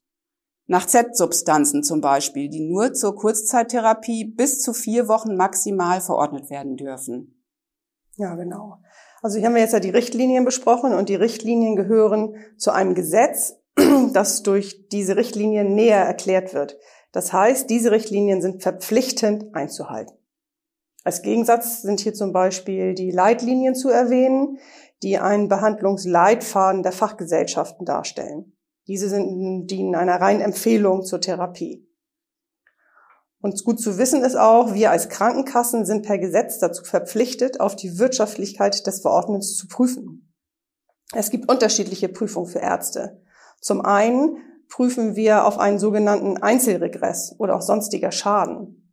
nach 0.69 0.85
Z-Substanzen 0.85 1.83
zum 1.83 1.99
Beispiel, 1.99 2.47
die 2.47 2.59
nur 2.59 2.93
zur 2.93 3.15
Kurzzeittherapie 3.15 4.23
bis 4.23 4.61
zu 4.61 4.73
vier 4.73 5.07
Wochen 5.07 5.35
maximal 5.35 5.99
verordnet 5.99 6.51
werden 6.51 6.77
dürfen. 6.77 7.43
Ja, 8.17 8.35
genau. 8.35 8.77
Also 9.23 9.39
hier 9.39 9.47
haben 9.47 9.55
wir 9.55 9.63
jetzt 9.63 9.73
ja 9.73 9.79
die 9.79 9.89
Richtlinien 9.89 10.45
besprochen 10.45 10.93
und 10.93 11.09
die 11.09 11.15
Richtlinien 11.15 11.75
gehören 11.75 12.35
zu 12.57 12.69
einem 12.69 12.93
Gesetz, 12.93 13.55
das 14.13 14.43
durch 14.43 14.87
diese 14.89 15.15
Richtlinien 15.15 15.73
näher 15.73 16.05
erklärt 16.05 16.53
wird. 16.53 16.77
Das 17.11 17.33
heißt, 17.33 17.67
diese 17.67 17.89
Richtlinien 17.89 18.39
sind 18.43 18.61
verpflichtend 18.61 19.55
einzuhalten. 19.55 20.18
Als 21.09 21.23
Gegensatz 21.23 21.81
sind 21.81 22.01
hier 22.01 22.13
zum 22.13 22.33
Beispiel 22.33 22.93
die 22.93 23.09
Leitlinien 23.09 23.73
zu 23.73 23.89
erwähnen, 23.89 24.59
die 25.01 25.17
einen 25.17 25.47
Behandlungsleitfaden 25.47 26.83
der 26.83 26.91
Fachgesellschaften 26.91 27.83
darstellen. 27.83 28.55
Diese 28.85 29.09
sind, 29.09 29.65
dienen 29.65 29.95
einer 29.95 30.21
reinen 30.21 30.41
Empfehlung 30.41 31.03
zur 31.03 31.19
Therapie. 31.19 31.83
Und 33.41 33.63
gut 33.63 33.81
zu 33.81 33.97
wissen 33.97 34.21
ist 34.21 34.35
auch, 34.35 34.75
wir 34.75 34.91
als 34.91 35.09
Krankenkassen 35.09 35.83
sind 35.83 36.05
per 36.05 36.19
Gesetz 36.19 36.59
dazu 36.59 36.83
verpflichtet, 36.83 37.59
auf 37.59 37.75
die 37.75 37.97
Wirtschaftlichkeit 37.97 38.85
des 38.85 39.01
Verordnens 39.01 39.57
zu 39.57 39.67
prüfen. 39.67 40.31
Es 41.15 41.31
gibt 41.31 41.51
unterschiedliche 41.51 42.09
Prüfungen 42.09 42.45
für 42.45 42.59
Ärzte. 42.59 43.23
Zum 43.61 43.81
einen 43.81 44.37
prüfen 44.67 45.15
wir 45.15 45.45
auf 45.45 45.57
einen 45.57 45.79
sogenannten 45.79 46.37
Einzelregress 46.37 47.33
oder 47.39 47.55
auch 47.55 47.63
sonstiger 47.63 48.11
Schaden. 48.11 48.88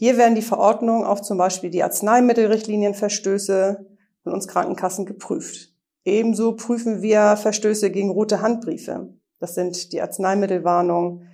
Hier 0.00 0.16
werden 0.16 0.36
die 0.36 0.42
Verordnungen 0.42 1.04
auf 1.04 1.22
zum 1.22 1.38
Beispiel 1.38 1.70
die 1.70 1.82
Arzneimittelrichtlinienverstöße 1.82 3.84
von 4.22 4.32
uns 4.32 4.46
Krankenkassen 4.46 5.06
geprüft. 5.06 5.74
Ebenso 6.04 6.54
prüfen 6.54 7.02
wir 7.02 7.36
Verstöße 7.36 7.90
gegen 7.90 8.10
rote 8.10 8.40
Handbriefe. 8.40 9.12
Das 9.40 9.56
sind 9.56 9.92
die 9.92 10.00
Arzneimittelwarnungen 10.00 11.28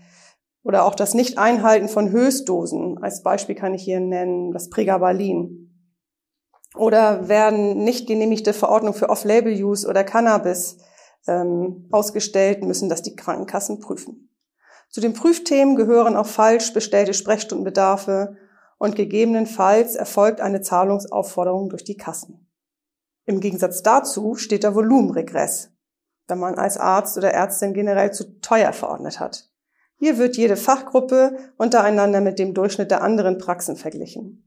oder 0.62 0.86
auch 0.86 0.94
das 0.94 1.12
Nicht-Einhalten 1.12 1.90
von 1.90 2.10
Höchstdosen. 2.10 3.02
Als 3.02 3.22
Beispiel 3.22 3.54
kann 3.54 3.74
ich 3.74 3.82
hier 3.82 4.00
nennen 4.00 4.52
das 4.52 4.70
Pregabalin. 4.70 5.70
Oder 6.74 7.28
werden 7.28 7.84
nicht 7.84 8.06
genehmigte 8.06 8.54
Verordnungen 8.54 8.98
für 8.98 9.10
Off-Label-Use 9.10 9.86
oder 9.86 10.04
Cannabis 10.04 10.78
ähm, 11.26 11.86
ausgestellt, 11.92 12.64
müssen 12.64 12.88
das 12.88 13.02
die 13.02 13.14
Krankenkassen 13.14 13.80
prüfen. 13.80 14.30
Zu 14.88 15.02
den 15.02 15.12
Prüfthemen 15.12 15.76
gehören 15.76 16.16
auch 16.16 16.26
falsch 16.26 16.72
bestellte 16.72 17.12
Sprechstundenbedarfe 17.12 18.38
und 18.78 18.96
gegebenenfalls 18.96 19.94
erfolgt 19.94 20.40
eine 20.40 20.60
Zahlungsaufforderung 20.60 21.68
durch 21.68 21.84
die 21.84 21.96
Kassen. 21.96 22.50
Im 23.26 23.40
Gegensatz 23.40 23.82
dazu 23.82 24.34
steht 24.34 24.64
der 24.64 24.74
Volumenregress, 24.74 25.70
da 26.26 26.34
man 26.34 26.56
als 26.56 26.76
Arzt 26.76 27.16
oder 27.16 27.32
Ärztin 27.32 27.72
generell 27.72 28.12
zu 28.12 28.40
teuer 28.40 28.72
verordnet 28.72 29.20
hat. 29.20 29.50
Hier 29.96 30.18
wird 30.18 30.36
jede 30.36 30.56
Fachgruppe 30.56 31.36
untereinander 31.56 32.20
mit 32.20 32.38
dem 32.38 32.52
Durchschnitt 32.52 32.90
der 32.90 33.02
anderen 33.02 33.38
Praxen 33.38 33.76
verglichen. 33.76 34.44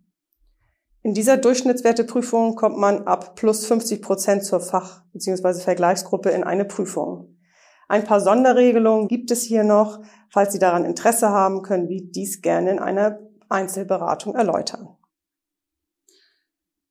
In 1.01 1.13
dieser 1.13 1.37
Durchschnittswerteprüfung 1.37 2.55
kommt 2.55 2.77
man 2.77 3.07
ab 3.07 3.35
plus 3.35 3.65
50 3.65 4.01
Prozent 4.01 4.43
zur 4.43 4.59
Fach- 4.59 5.03
bzw. 5.13 5.61
Vergleichsgruppe 5.61 6.29
in 6.29 6.43
eine 6.43 6.65
Prüfung. 6.65 7.37
Ein 7.87 8.03
paar 8.03 8.19
Sonderregelungen 8.19 9.07
gibt 9.07 9.31
es 9.31 9.43
hier 9.43 9.63
noch. 9.63 10.01
Falls 10.29 10.51
Sie 10.51 10.59
daran 10.59 10.83
Interesse 10.83 11.29
haben, 11.29 11.61
können 11.61 11.87
wir 11.87 12.01
dies 12.03 12.41
gerne 12.41 12.71
in 12.71 12.79
einer 12.79 13.19
Einzelberatung 13.49 14.35
erläutern. 14.35 14.97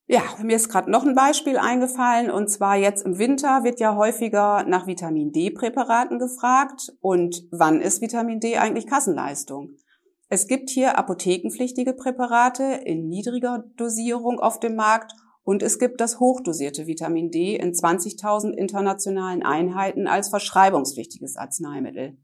Ja, 0.08 0.22
mir 0.40 0.54
ist 0.54 0.68
gerade 0.68 0.88
noch 0.88 1.04
ein 1.04 1.16
Beispiel 1.16 1.58
eingefallen 1.58 2.30
und 2.30 2.48
zwar 2.48 2.76
jetzt 2.76 3.04
im 3.04 3.18
Winter 3.18 3.64
wird 3.64 3.80
ja 3.80 3.96
häufiger 3.96 4.64
nach 4.64 4.86
Vitamin 4.86 5.32
D-Präparaten 5.32 6.20
gefragt 6.20 6.92
und 7.00 7.42
wann 7.50 7.80
ist 7.80 8.00
Vitamin 8.00 8.38
D 8.38 8.56
eigentlich 8.56 8.86
Kassenleistung? 8.86 9.70
Es 10.28 10.46
gibt 10.46 10.70
hier 10.70 10.96
apothekenpflichtige 10.96 11.92
Präparate 11.92 12.62
in 12.84 13.08
niedriger 13.08 13.64
Dosierung 13.76 14.38
auf 14.38 14.60
dem 14.60 14.76
Markt 14.76 15.12
und 15.42 15.62
es 15.64 15.78
gibt 15.80 16.00
das 16.00 16.20
hochdosierte 16.20 16.86
Vitamin 16.86 17.32
D 17.32 17.56
in 17.56 17.72
20.000 17.72 18.52
internationalen 18.52 19.44
Einheiten 19.44 20.06
als 20.06 20.28
verschreibungspflichtiges 20.28 21.36
Arzneimittel. 21.36 22.16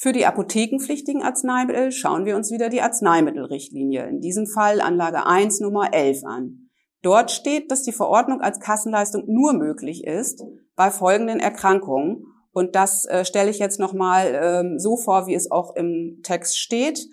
Für 0.00 0.12
die 0.12 0.26
apothekenpflichtigen 0.26 1.24
Arzneimittel 1.24 1.90
schauen 1.90 2.24
wir 2.24 2.36
uns 2.36 2.52
wieder 2.52 2.68
die 2.68 2.82
Arzneimittelrichtlinie, 2.82 4.06
in 4.06 4.20
diesem 4.20 4.46
Fall 4.46 4.80
Anlage 4.80 5.26
1 5.26 5.58
Nummer 5.58 5.92
11 5.92 6.22
an. 6.24 6.70
Dort 7.02 7.32
steht, 7.32 7.72
dass 7.72 7.82
die 7.82 7.90
Verordnung 7.90 8.40
als 8.40 8.60
Kassenleistung 8.60 9.24
nur 9.26 9.54
möglich 9.54 10.04
ist 10.04 10.44
bei 10.76 10.92
folgenden 10.92 11.40
Erkrankungen 11.40 12.26
und 12.52 12.76
das 12.76 13.06
äh, 13.06 13.24
stelle 13.24 13.50
ich 13.50 13.58
jetzt 13.58 13.80
nochmal 13.80 14.38
ähm, 14.40 14.78
so 14.78 14.96
vor, 14.96 15.26
wie 15.26 15.34
es 15.34 15.50
auch 15.50 15.74
im 15.74 16.20
Text 16.22 16.60
steht. 16.60 17.04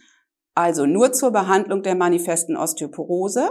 Also 0.53 0.85
nur 0.85 1.11
zur 1.11 1.31
Behandlung 1.31 1.81
der 1.81 1.95
manifesten 1.95 2.55
Osteoporose, 2.55 3.49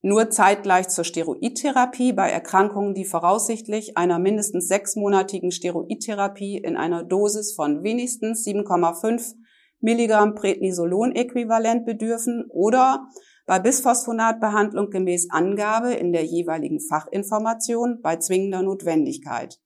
nur 0.00 0.30
zeitgleich 0.30 0.88
zur 0.88 1.04
Steroidtherapie 1.04 2.12
bei 2.12 2.30
Erkrankungen, 2.30 2.94
die 2.94 3.04
voraussichtlich 3.04 3.96
einer 3.96 4.18
mindestens 4.18 4.68
sechsmonatigen 4.68 5.50
Steroidtherapie 5.50 6.58
in 6.58 6.76
einer 6.76 7.02
Dosis 7.04 7.54
von 7.54 7.82
wenigstens 7.82 8.46
7,5 8.46 9.34
Milligramm 9.80 10.34
Prednisolon-Äquivalent 10.34 11.84
bedürfen 11.84 12.44
oder 12.50 13.08
bei 13.46 13.58
Bisphosphonatbehandlung 13.58 14.90
gemäß 14.90 15.30
Angabe 15.30 15.94
in 15.94 16.12
der 16.12 16.24
jeweiligen 16.24 16.80
Fachinformation 16.80 18.00
bei 18.02 18.16
zwingender 18.16 18.62
Notwendigkeit. 18.62 19.58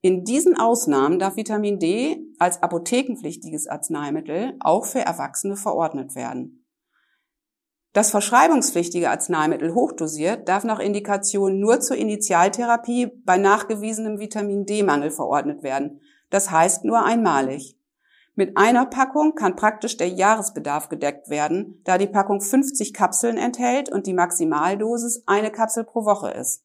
In 0.00 0.22
diesen 0.22 0.56
Ausnahmen 0.56 1.18
darf 1.18 1.36
Vitamin 1.36 1.80
D 1.80 2.16
als 2.38 2.62
apothekenpflichtiges 2.62 3.66
Arzneimittel 3.66 4.54
auch 4.60 4.86
für 4.86 5.00
Erwachsene 5.00 5.56
verordnet 5.56 6.14
werden. 6.14 6.57
Das 7.98 8.12
verschreibungspflichtige 8.12 9.10
Arzneimittel 9.10 9.74
hochdosiert 9.74 10.48
darf 10.48 10.62
nach 10.62 10.78
Indikation 10.78 11.58
nur 11.58 11.80
zur 11.80 11.96
Initialtherapie 11.96 13.10
bei 13.24 13.38
nachgewiesenem 13.38 14.20
Vitamin 14.20 14.66
D-Mangel 14.66 15.10
verordnet 15.10 15.64
werden. 15.64 16.00
Das 16.30 16.52
heißt 16.52 16.84
nur 16.84 17.04
einmalig. 17.04 17.76
Mit 18.36 18.56
einer 18.56 18.86
Packung 18.86 19.34
kann 19.34 19.56
praktisch 19.56 19.96
der 19.96 20.10
Jahresbedarf 20.10 20.88
gedeckt 20.88 21.28
werden, 21.28 21.80
da 21.82 21.98
die 21.98 22.06
Packung 22.06 22.40
50 22.40 22.94
Kapseln 22.94 23.36
enthält 23.36 23.90
und 23.90 24.06
die 24.06 24.14
Maximaldosis 24.14 25.24
eine 25.26 25.50
Kapsel 25.50 25.82
pro 25.82 26.04
Woche 26.04 26.30
ist 26.30 26.62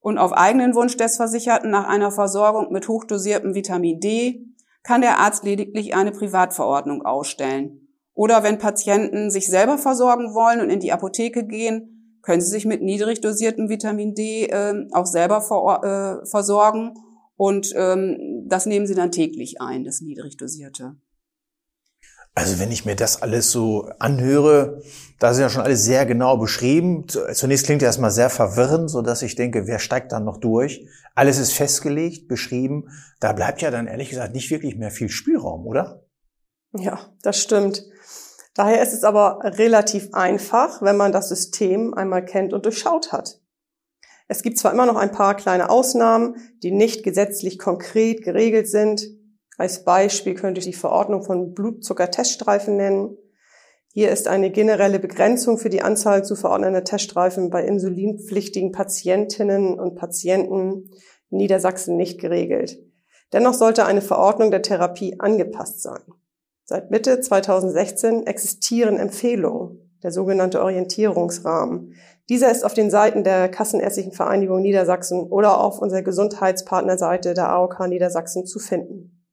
und 0.00 0.16
auf 0.16 0.32
eigenen 0.32 0.74
Wunsch 0.74 0.96
des 0.96 1.18
Versicherten 1.18 1.70
nach 1.70 1.86
einer 1.86 2.12
Versorgung 2.12 2.72
mit 2.72 2.88
hochdosiertem 2.88 3.54
Vitamin 3.54 4.00
D 4.00 4.46
kann 4.84 5.02
der 5.02 5.18
Arzt 5.18 5.44
lediglich 5.44 5.94
eine 5.94 6.12
Privatverordnung 6.12 7.04
ausstellen. 7.04 7.89
Oder 8.20 8.42
wenn 8.42 8.58
Patienten 8.58 9.30
sich 9.30 9.46
selber 9.46 9.78
versorgen 9.78 10.34
wollen 10.34 10.60
und 10.60 10.68
in 10.68 10.78
die 10.78 10.92
Apotheke 10.92 11.46
gehen, 11.46 12.18
können 12.20 12.42
sie 12.42 12.50
sich 12.50 12.66
mit 12.66 12.82
niedrig 12.82 13.22
dosiertem 13.22 13.70
Vitamin 13.70 14.14
D 14.14 14.44
äh, 14.44 14.74
auch 14.92 15.06
selber 15.06 15.40
ver 15.40 16.20
äh, 16.22 16.26
versorgen 16.26 16.92
und 17.36 17.72
ähm, 17.74 18.44
das 18.46 18.66
nehmen 18.66 18.86
sie 18.86 18.94
dann 18.94 19.10
täglich 19.10 19.62
ein, 19.62 19.84
das 19.84 20.02
niedrig 20.02 20.36
dosierte. 20.36 20.96
Also 22.34 22.58
wenn 22.58 22.70
ich 22.70 22.84
mir 22.84 22.94
das 22.94 23.22
alles 23.22 23.50
so 23.52 23.88
anhöre, 23.98 24.82
da 25.18 25.32
sind 25.32 25.44
ja 25.44 25.48
schon 25.48 25.62
alles 25.62 25.86
sehr 25.86 26.04
genau 26.04 26.36
beschrieben. 26.36 27.06
Zunächst 27.32 27.64
klingt 27.64 27.82
erstmal 27.82 28.10
sehr 28.10 28.28
verwirrend, 28.28 28.90
so 28.90 29.00
dass 29.00 29.22
ich 29.22 29.34
denke, 29.34 29.66
wer 29.66 29.78
steigt 29.78 30.12
dann 30.12 30.24
noch 30.26 30.36
durch? 30.36 30.86
Alles 31.14 31.38
ist 31.38 31.54
festgelegt, 31.54 32.28
beschrieben. 32.28 32.90
Da 33.18 33.32
bleibt 33.32 33.62
ja 33.62 33.70
dann 33.70 33.86
ehrlich 33.86 34.10
gesagt 34.10 34.34
nicht 34.34 34.50
wirklich 34.50 34.76
mehr 34.76 34.90
viel 34.90 35.08
Spielraum, 35.08 35.66
oder? 35.66 36.04
Ja, 36.72 37.00
das 37.22 37.38
stimmt. 37.38 37.84
Daher 38.54 38.82
ist 38.82 38.92
es 38.92 39.04
aber 39.04 39.40
relativ 39.42 40.12
einfach, 40.12 40.82
wenn 40.82 40.96
man 40.96 41.12
das 41.12 41.28
System 41.28 41.94
einmal 41.94 42.24
kennt 42.24 42.52
und 42.52 42.64
durchschaut 42.64 43.12
hat. 43.12 43.40
Es 44.28 44.42
gibt 44.42 44.58
zwar 44.58 44.72
immer 44.72 44.86
noch 44.86 44.96
ein 44.96 45.12
paar 45.12 45.34
kleine 45.36 45.70
Ausnahmen, 45.70 46.36
die 46.62 46.70
nicht 46.70 47.02
gesetzlich 47.02 47.58
konkret 47.58 48.22
geregelt 48.22 48.68
sind, 48.68 49.02
als 49.60 49.84
Beispiel 49.84 50.34
könnte 50.34 50.60
ich 50.60 50.64
die 50.64 50.72
Verordnung 50.72 51.22
von 51.22 51.52
Blutzuckerteststreifen 51.52 52.78
nennen. 52.78 53.18
Hier 53.92 54.10
ist 54.10 54.26
eine 54.26 54.50
generelle 54.50 54.98
Begrenzung 54.98 55.58
für 55.58 55.68
die 55.68 55.82
Anzahl 55.82 56.24
zu 56.24 56.34
verordnender 56.34 56.82
Teststreifen 56.82 57.50
bei 57.50 57.66
insulinpflichtigen 57.66 58.72
Patientinnen 58.72 59.78
und 59.78 59.96
Patienten 59.96 60.90
in 61.28 61.36
Niedersachsen 61.36 61.96
nicht 61.96 62.18
geregelt. 62.20 62.78
Dennoch 63.34 63.52
sollte 63.52 63.84
eine 63.84 64.00
Verordnung 64.00 64.50
der 64.50 64.62
Therapie 64.62 65.18
angepasst 65.18 65.82
sein. 65.82 66.00
Seit 66.70 66.92
Mitte 66.92 67.18
2016 67.20 68.28
existieren 68.28 68.96
Empfehlungen, 68.96 69.90
der 70.04 70.12
sogenannte 70.12 70.62
Orientierungsrahmen. 70.62 71.96
Dieser 72.28 72.48
ist 72.48 72.64
auf 72.64 72.74
den 72.74 72.92
Seiten 72.92 73.24
der 73.24 73.48
Kassenärztlichen 73.48 74.12
Vereinigung 74.12 74.62
Niedersachsen 74.62 75.20
oder 75.20 75.60
auf 75.60 75.80
unserer 75.80 76.02
Gesundheitspartnerseite 76.02 77.34
der 77.34 77.50
AOK 77.50 77.88
Niedersachsen 77.88 78.46
zu 78.46 78.60
finden. 78.60 79.26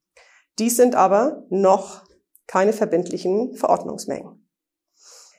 Dies 0.57 0.77
sind 0.77 0.95
aber 0.95 1.45
noch 1.51 2.05
keine 2.47 2.73
verbindlichen 2.73 3.53
Verordnungsmengen. 3.53 4.49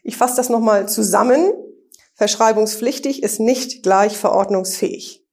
Ich 0.05 0.17
fasse 0.17 0.37
das 0.37 0.51
nochmal 0.51 0.89
zusammen. 0.89 1.51
Verschreibungspflichtig 2.15 3.25
ist 3.25 3.41
nicht 3.41 3.83
gleich 3.83 4.17
verordnungsfähig. 4.17 5.27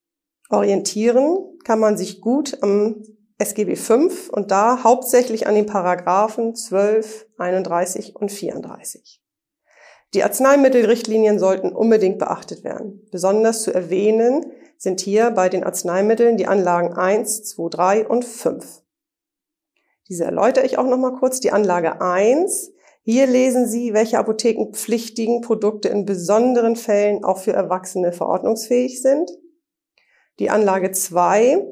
Orientieren 0.50 1.60
kann 1.64 1.78
man 1.80 1.96
sich 1.96 2.22
gut 2.22 2.58
am 2.64 3.04
SGB 3.38 3.76
V 3.76 4.10
und 4.32 4.52
da 4.52 4.84
hauptsächlich 4.84 5.48
an 5.48 5.56
den 5.56 5.66
Paragraphen 5.66 6.56
12, 6.56 7.28
31 7.38 8.16
und 8.16 8.32
34. 8.32 9.22
Die 10.14 10.24
Arzneimittelrichtlinien 10.24 11.40
sollten 11.40 11.74
unbedingt 11.74 12.20
beachtet 12.20 12.64
werden. 12.64 13.06
Besonders 13.12 13.64
zu 13.64 13.74
erwähnen 13.74 14.46
sind 14.78 15.02
hier 15.02 15.32
bei 15.32 15.50
den 15.50 15.66
Arzneimitteln 15.66 16.38
die 16.38 16.48
Anlagen 16.48 16.94
1, 16.94 17.44
2, 17.44 17.70
3 17.70 18.08
und 18.08 18.24
5. 18.24 18.82
Diese 20.08 20.24
erläutere 20.24 20.66
ich 20.66 20.78
auch 20.78 20.86
noch 20.86 20.98
mal 20.98 21.14
kurz. 21.14 21.40
Die 21.42 21.52
Anlage 21.52 22.00
1 22.00 22.72
Hier 23.04 23.28
lesen 23.28 23.68
Sie, 23.68 23.94
welche 23.94 24.18
apothekenpflichtigen 24.18 25.42
Produkte 25.42 25.90
in 25.90 26.06
besonderen 26.06 26.78
Fällen 26.78 27.26
auch 27.26 27.40
für 27.40 27.54
Erwachsene 27.54 28.14
verordnungsfähig 28.14 29.02
sind. 29.02 29.30
Die 30.40 30.50
Anlage 30.50 30.92
2 30.92 31.66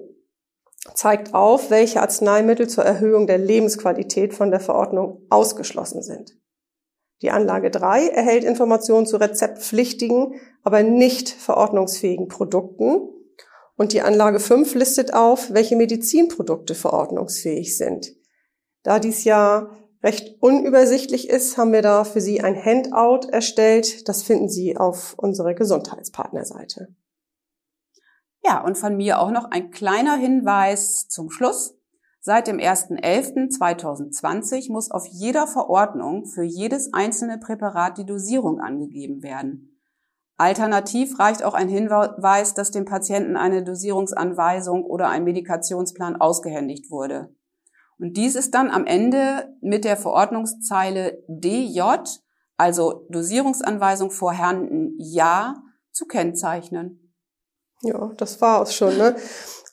zeigt 0.94 1.34
auf, 1.34 1.70
welche 1.70 2.02
Arzneimittel 2.02 2.68
zur 2.68 2.84
Erhöhung 2.84 3.28
der 3.28 3.38
Lebensqualität 3.38 4.34
von 4.34 4.52
der 4.52 4.60
Verordnung 4.60 5.26
ausgeschlossen 5.30 6.02
sind. 6.04 6.38
Die 7.22 7.32
Anlage 7.32 7.72
3 7.72 8.08
erhält 8.08 8.44
Informationen 8.44 9.06
zu 9.06 9.16
rezeptpflichtigen, 9.16 10.36
aber 10.62 10.84
nicht 10.84 11.30
verordnungsfähigen 11.30 12.28
Produkten. 12.28 13.10
Und 13.78 13.94
die 13.94 14.02
Anlage 14.02 14.40
5 14.40 14.76
listet 14.76 15.14
auf, 15.14 15.54
welche 15.54 15.78
Medizinprodukte 15.78 16.76
verordnungsfähig 16.76 17.78
sind. 17.78 18.14
Da 18.84 19.00
dies 19.00 19.24
ja 19.24 19.72
recht 20.04 20.36
unübersichtlich 20.42 21.30
ist, 21.30 21.58
haben 21.58 21.72
wir 21.72 21.82
da 21.82 22.04
für 22.04 22.20
Sie 22.20 22.42
ein 22.42 22.62
Handout 22.62 23.30
erstellt. 23.30 24.10
Das 24.10 24.22
finden 24.22 24.50
Sie 24.50 24.76
auf 24.76 25.16
unserer 25.18 25.54
Gesundheitspartnerseite. 25.54 26.90
Ja, 28.46 28.64
und 28.64 28.78
von 28.78 28.96
mir 28.98 29.20
auch 29.20 29.32
noch 29.32 29.50
ein 29.52 29.72
kleiner 29.72 30.16
Hinweis 30.16 31.08
zum 31.08 31.32
Schluss. 31.32 31.76
Seit 32.20 32.48
dem 32.48 32.58
1.11.2020 32.58 34.72
muss 34.72 34.92
auf 34.92 35.08
jeder 35.08 35.48
Verordnung 35.48 36.26
für 36.26 36.44
jedes 36.44 36.94
einzelne 36.94 37.38
Präparat 37.38 37.98
die 37.98 38.06
Dosierung 38.06 38.62
angegeben 38.62 39.24
werden. 39.24 39.70
Alternativ 40.38 41.20
reicht 41.20 41.44
auch 41.44 41.54
ein 41.54 41.70
Hinweis, 41.70 42.54
dass 42.54 42.72
dem 42.72 42.86
Patienten 42.86 43.38
eine 43.38 43.64
Dosierungsanweisung 43.64 44.84
oder 44.84 45.10
ein 45.10 45.24
Medikationsplan 45.24 46.16
ausgehändigt 46.16 46.92
wurde. 46.92 47.34
Und 48.00 48.18
dies 48.18 48.36
ist 48.36 48.56
dann 48.56 48.72
am 48.72 48.86
Ende 48.86 49.56
mit 49.62 49.86
der 49.86 49.96
Verordnungszeile 49.96 51.24
DJ, 51.28 51.82
also 52.58 53.06
Dosierungsanweisung 53.10 54.12
vorhanden, 54.12 54.96
ja, 54.98 55.64
zu 55.92 56.06
kennzeichnen. 56.06 57.03
Ja, 57.84 58.12
das 58.18 58.42
war 58.42 58.64
es 58.64 58.74
schon. 58.74 58.98
Ne? 58.98 59.16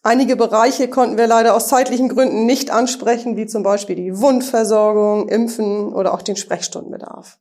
Einige 0.02 0.34
Bereiche 0.34 0.88
konnten 0.88 1.16
wir 1.18 1.26
leider 1.26 1.54
aus 1.54 1.68
zeitlichen 1.68 2.08
Gründen 2.08 2.44
nicht 2.44 2.70
ansprechen, 2.70 3.36
wie 3.36 3.46
zum 3.46 3.62
Beispiel 3.62 3.96
die 3.96 4.18
Wundversorgung, 4.18 5.28
Impfen 5.28 5.92
oder 5.92 6.12
auch 6.12 6.22
den 6.22 6.36
Sprechstundenbedarf. 6.36 7.38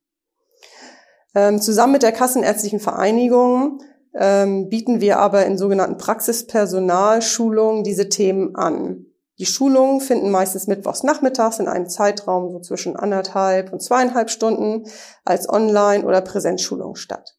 Ähm, 1.35 1.61
zusammen 1.61 1.93
mit 1.93 2.03
der 2.03 2.11
Kassenärztlichen 2.11 2.79
Vereinigung 2.79 3.81
ähm, 4.13 4.69
bieten 4.69 5.01
wir 5.01 5.19
aber 5.19 5.45
in 5.45 5.57
sogenannten 5.57 5.97
Praxispersonalschulungen 5.97 7.83
diese 7.83 8.09
Themen 8.09 8.55
an. 8.55 9.05
Die 9.39 9.45
Schulungen 9.45 10.01
finden 10.01 10.31
meistens 10.31 10.67
mittwochs 10.67 11.03
nachmittags 11.03 11.59
in 11.59 11.69
einem 11.69 11.87
Zeitraum 11.87 12.51
so 12.51 12.59
zwischen 12.59 12.97
anderthalb 12.97 13.71
und 13.71 13.81
zweieinhalb 13.81 14.29
Stunden 14.29 14.85
als 15.23 15.47
Online- 15.47 16.05
oder 16.05 16.19
Präsenzschulung 16.19 16.95
statt. 16.95 17.37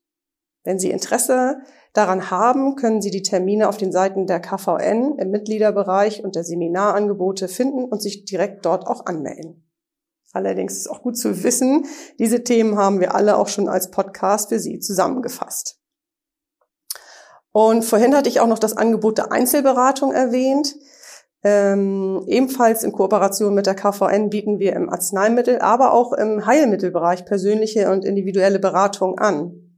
Wenn 0.65 0.79
Sie 0.79 0.91
Interesse 0.91 1.61
daran 1.93 2.31
haben, 2.31 2.77
können 2.77 3.03
Sie 3.03 3.11
die 3.11 3.23
Termine 3.23 3.69
auf 3.69 3.77
den 3.77 3.93
Seiten 3.93 4.27
der 4.27 4.41
KVN 4.41 5.19
im 5.19 5.31
Mitgliederbereich 5.31 6.23
und 6.23 6.37
der 6.37 6.45
Seminarangebote 6.45 7.49
finden 7.49 7.85
und 7.85 8.01
sich 8.01 8.25
direkt 8.25 8.65
dort 8.65 8.87
auch 8.87 9.07
anmelden. 9.07 9.67
Allerdings 10.33 10.77
ist 10.77 10.89
auch 10.89 11.03
gut 11.03 11.19
zu 11.19 11.43
wissen, 11.43 11.87
diese 12.19 12.45
Themen 12.45 12.79
haben 12.79 13.01
wir 13.01 13.15
alle 13.15 13.37
auch 13.37 13.49
schon 13.49 13.69
als 13.69 13.91
Podcast 13.91 14.51
für 14.51 14.61
Sie 14.61 14.79
zusammengefasst. 14.79 15.81
Und 17.53 17.85
vorhin 17.85 18.15
hatte 18.15 18.29
ich 18.29 18.39
auch 18.39 18.47
noch 18.47 18.61
das 18.61 18.77
Angebot 18.77 19.19
der 19.19 19.33
Einzelberatung 19.33 20.13
erwähnt. 20.13 20.77
Ähm, 21.43 22.23
ebenfalls 22.27 22.85
in 22.85 22.93
Kooperation 22.93 23.55
mit 23.55 23.67
der 23.67 23.75
KVN 23.75 24.31
bieten 24.31 24.61
wir 24.61 24.75
im 24.75 24.89
Arzneimittel, 24.89 25.59
aber 25.59 25.93
auch 25.93 26.13
im 26.13 26.47
Heilmittelbereich 26.47 27.25
persönliche 27.25 27.91
und 27.91 28.05
individuelle 28.05 28.61
Beratung 28.61 29.19
an. 29.19 29.70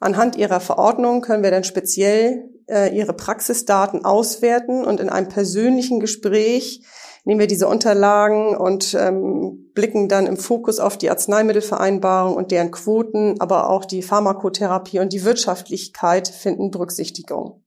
Anhand 0.00 0.36
ihrer 0.36 0.60
Verordnung 0.60 1.20
können 1.20 1.42
wir 1.42 1.50
dann 1.50 1.62
speziell 1.62 2.48
äh, 2.68 2.96
ihre 2.96 3.12
Praxisdaten 3.12 4.04
auswerten 4.04 4.84
und 4.84 4.98
in 4.98 5.10
einem 5.10 5.28
persönlichen 5.28 6.00
Gespräch 6.00 6.82
nehmen 7.24 7.38
wir 7.38 7.46
diese 7.46 7.68
Unterlagen 7.68 8.56
und 8.56 8.94
ähm, 8.94 9.70
blicken 9.74 10.08
dann 10.08 10.26
im 10.26 10.38
Fokus 10.38 10.80
auf 10.80 10.96
die 10.96 11.10
Arzneimittelvereinbarung 11.10 12.34
und 12.34 12.50
deren 12.50 12.70
Quoten, 12.70 13.40
aber 13.40 13.68
auch 13.68 13.84
die 13.84 14.02
Pharmakotherapie 14.02 15.00
und 15.00 15.12
die 15.12 15.24
Wirtschaftlichkeit 15.24 16.28
finden 16.28 16.70
Berücksichtigung. 16.70 17.62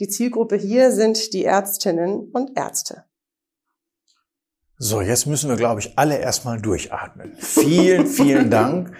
Die 0.00 0.08
Zielgruppe 0.08 0.56
hier 0.56 0.90
sind 0.90 1.32
die 1.32 1.44
Ärztinnen 1.44 2.30
und 2.32 2.56
Ärzte. 2.56 3.04
So, 4.80 5.00
jetzt 5.00 5.26
müssen 5.26 5.48
wir, 5.48 5.56
glaube 5.56 5.80
ich, 5.80 5.98
alle 5.98 6.18
erstmal 6.18 6.60
durchatmen. 6.60 7.34
Vielen, 7.36 8.06
vielen 8.06 8.50
Dank. 8.50 8.96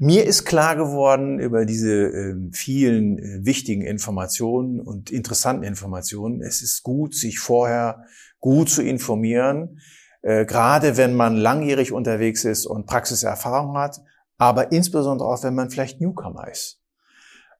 Mir 0.00 0.26
ist 0.26 0.44
klar 0.44 0.76
geworden 0.76 1.40
über 1.40 1.64
diese 1.64 1.92
äh, 1.92 2.36
vielen 2.52 3.18
äh, 3.18 3.44
wichtigen 3.44 3.82
Informationen 3.82 4.80
und 4.80 5.10
interessanten 5.10 5.64
Informationen. 5.64 6.40
Es 6.40 6.62
ist 6.62 6.84
gut, 6.84 7.16
sich 7.16 7.40
vorher 7.40 8.04
gut 8.38 8.70
zu 8.70 8.80
informieren, 8.80 9.80
äh, 10.22 10.46
gerade 10.46 10.96
wenn 10.96 11.16
man 11.16 11.36
langjährig 11.36 11.92
unterwegs 11.92 12.44
ist 12.44 12.64
und 12.64 12.86
Praxiserfahrung 12.86 13.76
hat, 13.76 14.00
aber 14.36 14.70
insbesondere 14.70 15.28
auch, 15.28 15.42
wenn 15.42 15.56
man 15.56 15.68
vielleicht 15.68 16.00
Newcomer 16.00 16.46
ist. 16.48 16.80